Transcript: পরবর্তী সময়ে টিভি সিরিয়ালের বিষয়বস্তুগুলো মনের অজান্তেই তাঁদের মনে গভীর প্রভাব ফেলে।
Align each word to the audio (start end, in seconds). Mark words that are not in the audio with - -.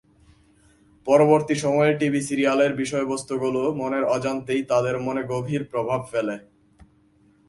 পরবর্তী 1.07 1.55
সময়ে 1.55 1.91
টিভি 1.97 2.21
সিরিয়ালের 2.21 2.71
বিষয়বস্তুগুলো 2.75 3.61
মনের 3.73 4.03
অজান্তেই 4.05 4.61
তাঁদের 4.63 4.95
মনে 4.99 5.21
গভীর 5.23 5.61
প্রভাব 5.71 6.01
ফেলে। 6.11 6.35